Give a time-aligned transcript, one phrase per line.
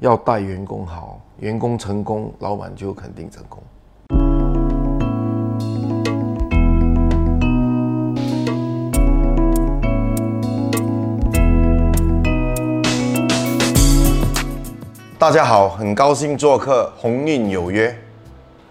[0.00, 3.60] 要带员工好，员工成功，老板就肯定成功。
[15.18, 17.92] 大家好，很高兴做客鸿运有约。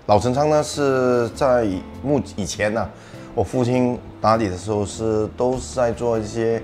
[0.05, 1.67] 老陈昌呢是在
[2.01, 2.89] 目以前呢，
[3.35, 6.63] 我父亲打理的时候是都是在做一些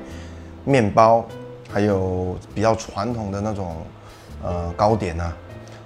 [0.64, 1.26] 面包，
[1.70, 3.76] 还有比较传统的那种
[4.44, 5.34] 呃糕点啊。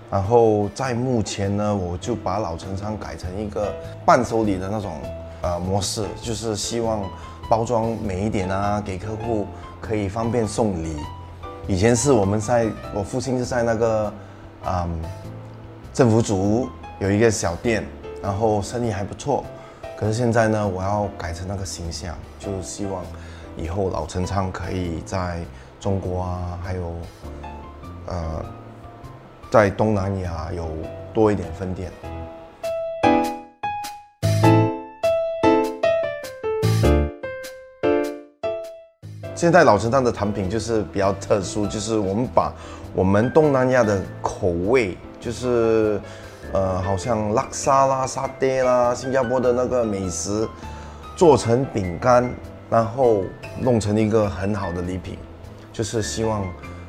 [0.09, 3.73] 然后在目前呢，我就把老陈仓改成一个
[4.05, 4.93] 伴手礼的那种
[5.41, 7.03] 呃模式，就是希望
[7.49, 9.45] 包装美一点啊，给客户
[9.81, 10.95] 可以方便送礼。
[11.67, 14.13] 以前是我们在我父亲是在那个
[14.65, 15.01] 嗯
[15.93, 17.85] 政府组有一个小店，
[18.23, 19.43] 然后生意还不错。
[19.98, 23.03] 可是现在呢，我要改成那个形象，就希望
[23.57, 25.41] 以后老陈仓可以在
[25.81, 26.93] 中国啊，还有
[28.07, 28.43] 呃
[29.52, 30.68] 在东南亚有
[31.13, 31.91] 多一点分店。
[39.35, 42.51] 现在老陈昌的产品就是比较特殊，就是我们把
[42.95, 46.01] 我们东南亚的口味，就是
[46.54, 50.49] 呃，好像拉沙啦、沙爹啦、新加坡的那个美食，
[51.15, 52.27] 做成饼干，
[52.67, 53.23] 然后
[53.62, 55.20] 弄成一个很好的礼品，
[55.71, 56.43] 就是希望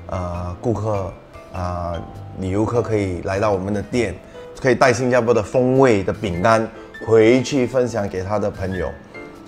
[0.09, 1.13] 呃顾客
[1.53, 1.95] 啊、
[2.41, 4.15] 旅游客可以来到我们的店，
[4.61, 6.69] 可以带新加坡的风味的饼干
[7.07, 8.91] 回去分享给他的朋友。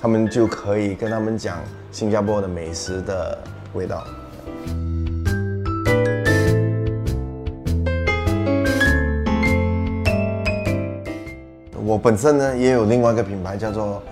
[0.00, 1.58] 他们就可以跟他们讲
[1.92, 3.38] 新加坡的美食的
[3.74, 4.02] 味道。
[11.84, 14.02] 我本身呢也有另外一个品牌叫做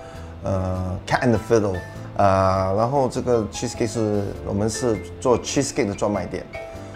[0.43, 1.79] 呃 Cat and Fiddle，
[2.19, 6.45] 呃，然后这个 cheesecake 是我们是做 cheesecake 的专卖店，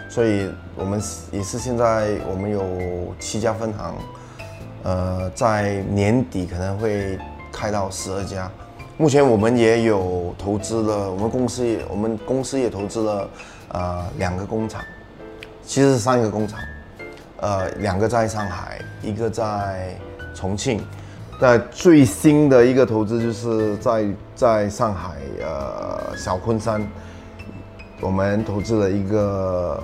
[0.09, 3.95] 所以我们也是现在我们有七家分行，
[4.83, 7.17] 呃，在年底可能会
[7.53, 8.51] 开到十二家。
[8.97, 13.29] 目前我们也有投资了，我们公司也我们公司也投资了，
[13.69, 14.83] 呃，两个工厂，
[15.65, 16.59] 其实是三个工厂，
[17.37, 19.97] 呃，两个在上海，一个在
[20.35, 20.85] 重庆。
[21.39, 24.05] 那最新的一个投资就是在
[24.35, 26.85] 在上海，呃，小昆山，
[28.01, 29.83] 我们投资了一个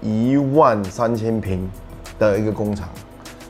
[0.00, 1.68] 一万三千平
[2.18, 2.88] 的一个工厂，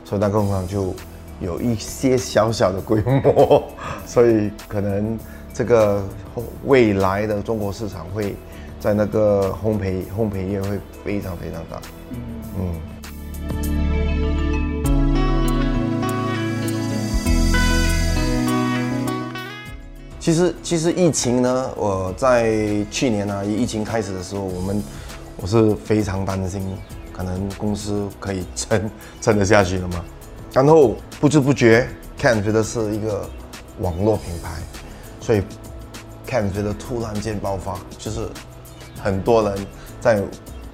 [0.05, 0.93] 所以那个工厂就。
[1.41, 3.63] 有一些小小的规模，
[4.05, 5.19] 所以可能
[5.53, 6.01] 这个
[6.63, 8.33] 未来的中国市场会
[8.79, 11.81] 在那个烘焙烘焙业会非常非常大。
[12.57, 12.92] 嗯。
[20.23, 22.55] 其实其实疫情呢，我在
[22.89, 24.81] 去年呢，疫情开始的时候，我们
[25.35, 26.65] 我是非常担心，
[27.11, 28.89] 可能公司可以撑
[29.19, 30.05] 撑得下去了吗？
[30.53, 31.85] 然后不知不觉
[32.17, 33.29] ，Ken 觉得是一个
[33.81, 34.49] 网络品牌，
[35.19, 35.41] 所以
[36.25, 38.29] Ken 觉得突然间爆发，就是
[39.03, 39.67] 很多人
[39.99, 40.23] 在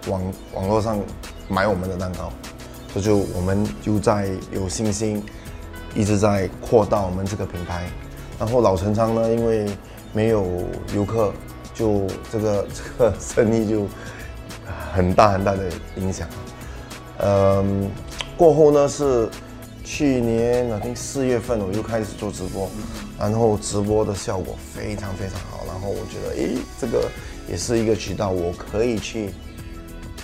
[0.06, 0.22] 网
[0.54, 1.00] 网络上
[1.48, 2.32] 买我们的蛋糕，
[2.94, 5.24] 这就我们就在有信心，
[5.96, 7.90] 一直在扩大我们这个品牌。
[8.40, 9.68] 然后老陈仓呢，因为
[10.14, 10.48] 没有
[10.96, 11.32] 游客，
[11.74, 13.86] 就这个这个生意就
[14.94, 16.28] 很大很大的影响。
[17.20, 17.92] 嗯，
[18.38, 19.30] 过后呢是。
[19.82, 22.70] 去年哪天四月份我就开始做直播，
[23.18, 27.10] 然后直播的效果非常非常好，然后我觉得，诶，这个
[27.50, 29.32] 也是一个渠道，我可以去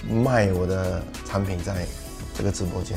[0.07, 1.83] 卖我的产品在
[2.35, 2.95] 这个直播间。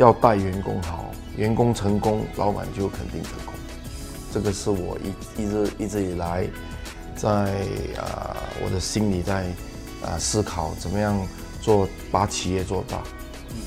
[0.00, 3.54] 要带员工好，员工成功，老板就肯定成功。
[4.32, 6.48] 这个是我一一直一直以来
[7.14, 7.30] 在
[7.98, 8.34] 啊
[8.64, 9.44] 我的心里在
[10.02, 11.16] 啊思考怎么样。
[11.62, 13.02] 做把企业做大，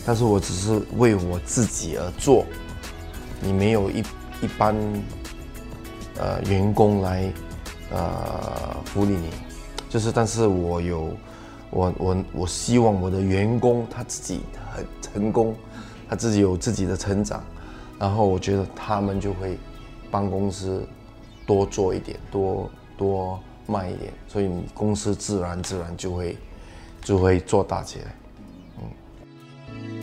[0.04, 2.44] 但是我只是为我自己而做，
[3.40, 4.00] 你没有一
[4.42, 4.76] 一般
[6.18, 7.32] 呃员工来
[7.92, 9.29] 呃福利你，
[9.91, 11.16] 就是但是我有
[11.70, 14.41] 我我我希望我的员工他自己
[14.76, 15.56] 很成功，
[16.14, 17.44] 他自己有自己的成长，
[17.98, 19.58] 然后我觉得他们就会
[20.12, 20.88] 帮公司
[21.44, 26.38] 多做一点，多多卖一点，所以你公司自然自然就会
[27.02, 28.16] 就会做大起来，
[28.78, 30.03] 嗯。